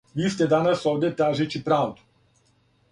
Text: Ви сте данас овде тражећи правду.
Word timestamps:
Ви 0.19 0.29
сте 0.35 0.47
данас 0.53 0.85
овде 0.93 1.11
тражећи 1.21 1.63
правду. 1.69 2.09